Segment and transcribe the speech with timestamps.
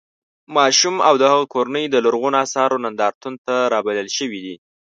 [0.55, 4.55] ماشوم او د هغه کورنۍ د لرغونو اثارو نندارتون ته رابلل شوي دي.